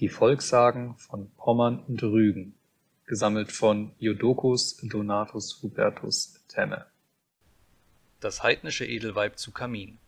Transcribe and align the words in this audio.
Die 0.00 0.08
Volkssagen 0.08 0.96
von 0.96 1.30
Pommern 1.36 1.78
und 1.84 2.02
Rügen 2.02 2.58
gesammelt 3.06 3.52
von 3.52 3.94
Jodocus 4.00 4.78
Donatus 4.78 5.62
Hubertus 5.62 6.44
Temme. 6.48 6.84
Das 8.18 8.42
heidnische 8.42 8.84
Edelweib 8.84 9.38
zu 9.38 9.52
Camin 9.52 10.00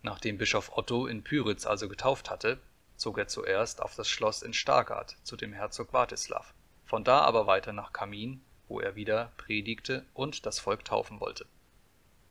Nachdem 0.00 0.38
Bischof 0.38 0.78
Otto 0.78 1.06
in 1.06 1.22
Pyritz 1.22 1.66
also 1.66 1.90
getauft 1.90 2.30
hatte, 2.30 2.58
zog 2.96 3.18
er 3.18 3.28
zuerst 3.28 3.82
auf 3.82 3.94
das 3.96 4.08
Schloss 4.08 4.40
in 4.40 4.54
Stargard 4.54 5.18
zu 5.24 5.36
dem 5.36 5.52
Herzog 5.52 5.92
Wartislav, 5.92 6.54
von 6.86 7.04
da 7.04 7.20
aber 7.20 7.46
weiter 7.46 7.74
nach 7.74 7.92
Camin, 7.92 8.40
wo 8.66 8.80
er 8.80 8.96
wieder 8.96 9.30
predigte 9.36 10.06
und 10.14 10.46
das 10.46 10.58
Volk 10.58 10.86
taufen 10.86 11.20
wollte. 11.20 11.44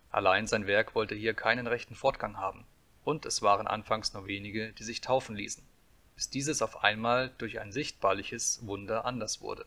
Allein 0.09 0.47
sein 0.47 0.65
Werk 0.65 0.95
wollte 0.95 1.13
hier 1.13 1.35
keinen 1.35 1.67
rechten 1.67 1.93
Fortgang 1.93 2.37
haben, 2.37 2.65
und 3.03 3.27
es 3.27 3.43
waren 3.43 3.67
anfangs 3.67 4.15
nur 4.15 4.25
wenige, 4.25 4.73
die 4.73 4.83
sich 4.83 5.01
taufen 5.01 5.35
ließen 5.35 5.63
bis 6.15 6.29
dieses 6.29 6.61
auf 6.61 6.83
einmal 6.83 7.31
durch 7.37 7.59
ein 7.59 7.71
sichtbarliches 7.71 8.65
Wunder 8.65 9.05
anders 9.05 9.41
wurde. 9.41 9.65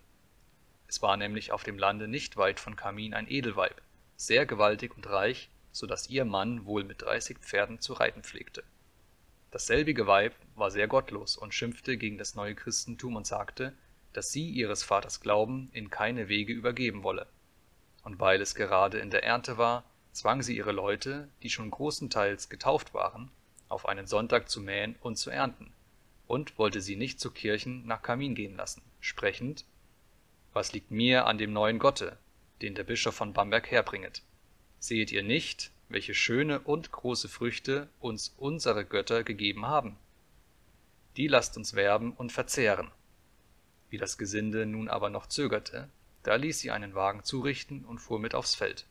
Es 0.86 1.02
war 1.02 1.16
nämlich 1.16 1.52
auf 1.52 1.62
dem 1.62 1.78
Lande 1.78 2.08
nicht 2.08 2.36
weit 2.36 2.60
von 2.60 2.74
Camin 2.74 3.14
ein 3.14 3.30
Edelweib, 3.30 3.82
sehr 4.16 4.46
gewaltig 4.46 4.96
und 4.96 5.08
reich, 5.08 5.50
so 5.70 5.86
dass 5.86 6.08
ihr 6.08 6.24
Mann 6.24 6.64
wohl 6.64 6.82
mit 6.84 7.02
dreißig 7.02 7.38
Pferden 7.38 7.80
zu 7.80 7.92
reiten 7.92 8.22
pflegte. 8.22 8.64
Dasselbige 9.50 10.06
Weib 10.06 10.34
war 10.56 10.70
sehr 10.70 10.88
gottlos 10.88 11.36
und 11.36 11.54
schimpfte 11.54 11.96
gegen 11.96 12.18
das 12.18 12.34
neue 12.34 12.54
Christentum 12.54 13.16
und 13.16 13.26
sagte, 13.26 13.74
dass 14.12 14.30
sie 14.30 14.48
ihres 14.48 14.82
Vaters 14.82 15.20
Glauben 15.20 15.70
in 15.72 15.90
keine 15.90 16.28
Wege 16.28 16.52
übergeben 16.52 17.02
wolle. 17.02 17.26
Und 18.02 18.18
weil 18.18 18.40
es 18.40 18.54
gerade 18.54 18.98
in 18.98 19.10
der 19.10 19.24
Ernte 19.24 19.58
war, 19.58 19.84
zwang 20.12 20.42
sie 20.42 20.56
ihre 20.56 20.72
Leute, 20.72 21.28
die 21.42 21.50
schon 21.50 21.70
großenteils 21.70 22.48
getauft 22.48 22.94
waren, 22.94 23.30
auf 23.68 23.86
einen 23.86 24.06
Sonntag 24.06 24.48
zu 24.48 24.60
mähen 24.60 24.96
und 25.00 25.16
zu 25.16 25.30
ernten, 25.30 25.72
und 26.28 26.58
wollte 26.58 26.80
sie 26.80 26.94
nicht 26.94 27.18
zu 27.18 27.32
Kirchen 27.32 27.84
nach 27.86 28.02
Camin 28.02 28.36
gehen 28.36 28.54
lassen, 28.54 28.82
sprechend: 29.00 29.64
Was 30.52 30.72
liegt 30.72 30.92
mir 30.92 31.26
an 31.26 31.38
dem 31.38 31.52
neuen 31.52 31.80
Gotte, 31.80 32.16
den 32.62 32.76
der 32.76 32.84
Bischof 32.84 33.16
von 33.16 33.32
Bamberg 33.32 33.70
herbringet? 33.70 34.22
Sehet 34.78 35.10
ihr 35.10 35.24
nicht, 35.24 35.72
welche 35.88 36.14
schöne 36.14 36.60
und 36.60 36.92
große 36.92 37.28
Früchte 37.28 37.88
uns 37.98 38.34
unsere 38.36 38.84
Götter 38.84 39.24
gegeben 39.24 39.66
haben? 39.66 39.96
Die 41.16 41.26
lasst 41.26 41.56
uns 41.56 41.74
werben 41.74 42.12
und 42.12 42.30
verzehren. 42.30 42.90
Wie 43.90 43.98
das 43.98 44.18
Gesinde 44.18 44.66
nun 44.66 44.88
aber 44.88 45.10
noch 45.10 45.26
zögerte, 45.26 45.88
da 46.22 46.34
ließ 46.34 46.60
sie 46.60 46.70
einen 46.70 46.94
Wagen 46.94 47.24
zurichten 47.24 47.84
und 47.86 48.00
fuhr 48.00 48.20
mit 48.20 48.34
aufs 48.34 48.54
Feld. 48.54 48.86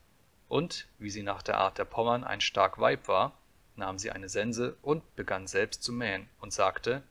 Und, 0.50 0.88
wie 0.98 1.11
sie 1.11 1.23
nach 1.23 1.44
der 1.44 1.59
Art 1.59 1.78
der 1.78 1.86
Pommern 1.86 2.23
ein 2.23 2.42
stark 2.42 2.80
Weib 2.80 3.08
war, 3.08 3.38
nahm 3.76 4.00
sie 4.00 4.11
eine 4.11 4.28
Sense 4.28 4.76
und 4.81 5.16
begann 5.16 5.45
selbst 5.45 5.83
zu 5.83 5.94
mähen 5.94 6.28
und 6.39 6.52
sagte 6.52 7.04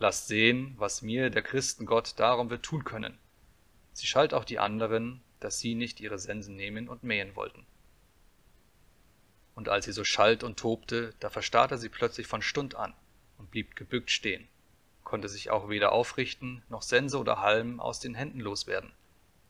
Lasst 0.00 0.28
sehen, 0.28 0.74
was 0.78 1.02
mir 1.02 1.28
der 1.28 1.42
Christengott 1.42 2.20
darum 2.20 2.50
wird 2.50 2.62
tun 2.62 2.84
können. 2.84 3.18
Sie 3.92 4.06
schalt 4.06 4.32
auch 4.32 4.44
die 4.44 4.60
anderen, 4.60 5.20
dass 5.40 5.58
sie 5.58 5.74
nicht 5.74 5.98
ihre 5.98 6.20
Sensen 6.20 6.54
nehmen 6.54 6.88
und 6.88 7.02
mähen 7.02 7.34
wollten. 7.34 7.66
Und 9.56 9.68
als 9.68 9.86
sie 9.86 9.92
so 9.92 10.04
schalt 10.04 10.44
und 10.44 10.56
tobte, 10.56 11.14
da 11.18 11.30
verstarrte 11.30 11.78
sie 11.78 11.88
plötzlich 11.88 12.28
von 12.28 12.42
Stund 12.42 12.76
an 12.76 12.94
und 13.38 13.50
blieb 13.50 13.74
gebückt 13.74 14.12
stehen, 14.12 14.46
konnte 15.02 15.28
sich 15.28 15.50
auch 15.50 15.68
weder 15.68 15.90
aufrichten, 15.90 16.62
noch 16.68 16.82
Sense 16.82 17.18
oder 17.18 17.40
Halm 17.40 17.80
aus 17.80 17.98
den 17.98 18.14
Händen 18.14 18.38
loswerden, 18.38 18.92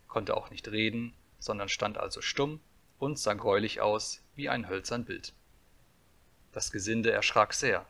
konnte 0.07 0.35
auch 0.35 0.49
nicht 0.49 0.69
reden, 0.69 1.13
sondern 1.39 1.69
stand 1.69 1.99
also 1.99 2.23
stumm 2.23 2.61
und 2.99 3.19
sah 3.19 3.35
greulich 3.35 3.83
aus 3.83 4.23
wie 4.35 4.49
ein 4.49 4.67
hölzern 4.67 5.05
Bild. 5.05 5.35
Das 6.53 6.73
Gesinde 6.73 7.13
erschrak 7.13 7.53
sehr 7.53 7.85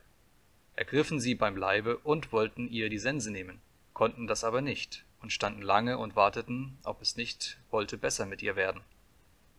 ergriffen 0.78 1.18
sie 1.18 1.34
beim 1.34 1.56
Leibe 1.56 1.98
und 1.98 2.30
wollten 2.30 2.68
ihr 2.68 2.88
die 2.88 3.00
Sense 3.00 3.32
nehmen, 3.32 3.60
konnten 3.94 4.28
das 4.28 4.44
aber 4.44 4.60
nicht 4.60 5.04
und 5.20 5.32
standen 5.32 5.60
lange 5.60 5.98
und 5.98 6.14
warteten, 6.14 6.78
ob 6.84 7.02
es 7.02 7.16
nicht 7.16 7.58
wollte 7.72 7.98
besser 7.98 8.26
mit 8.26 8.42
ihr 8.42 8.54
werden. 8.54 8.80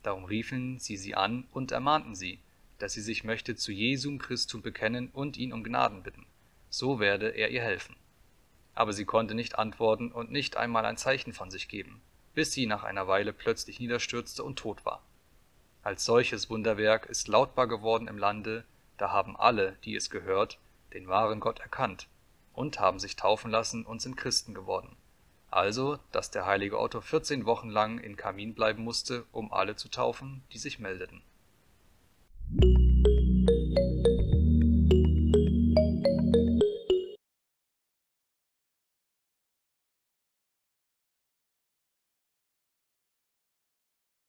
Darum 0.01 0.23
riefen 0.23 0.79
sie 0.79 0.95
sie 0.95 1.15
an 1.15 1.45
und 1.51 1.73
ermahnten 1.73 2.15
sie, 2.15 2.39
dass 2.77 2.93
sie 2.93 3.01
sich 3.01 3.25
möchte 3.25 3.57
zu 3.57 3.73
Jesum 3.73 4.17
Christum 4.17 4.61
bekennen 4.61 5.09
und 5.11 5.35
ihn 5.35 5.51
um 5.51 5.61
Gnaden 5.61 6.03
bitten, 6.03 6.25
so 6.69 7.01
werde 7.01 7.27
er 7.35 7.49
ihr 7.49 7.63
helfen. 7.63 7.97
Aber 8.73 8.93
sie 8.93 9.03
konnte 9.03 9.35
nicht 9.35 9.59
antworten 9.59 10.13
und 10.13 10.31
nicht 10.31 10.55
einmal 10.55 10.85
ein 10.85 10.95
Zeichen 10.95 11.33
von 11.33 11.51
sich 11.51 11.67
geben, 11.67 11.99
bis 12.33 12.53
sie 12.53 12.65
nach 12.65 12.85
einer 12.85 13.09
Weile 13.09 13.33
plötzlich 13.33 13.81
niederstürzte 13.81 14.41
und 14.41 14.57
tot 14.57 14.85
war. 14.85 15.03
Als 15.83 16.05
solches 16.05 16.49
Wunderwerk 16.49 17.07
ist 17.07 17.27
lautbar 17.27 17.67
geworden 17.67 18.07
im 18.07 18.17
Lande, 18.17 18.63
da 18.95 19.11
haben 19.11 19.35
alle, 19.35 19.75
die 19.83 19.97
es 19.97 20.09
gehört, 20.09 20.57
den 20.93 21.07
wahren 21.07 21.39
Gott 21.39 21.59
erkannt 21.59 22.07
und 22.53 22.79
haben 22.79 22.99
sich 22.99 23.15
taufen 23.15 23.51
lassen 23.51 23.85
und 23.85 24.01
sind 24.01 24.17
Christen 24.17 24.53
geworden. 24.53 24.95
Also, 25.51 25.97
dass 26.11 26.31
der 26.31 26.45
heilige 26.45 26.79
Otto 26.79 27.01
14 27.01 27.45
Wochen 27.45 27.69
lang 27.69 27.99
in 27.99 28.15
Kamin 28.15 28.53
bleiben 28.53 28.83
musste, 28.83 29.25
um 29.31 29.51
alle 29.51 29.75
zu 29.75 29.89
taufen, 29.89 30.43
die 30.51 30.59
sich 30.59 30.79
meldeten 30.79 31.23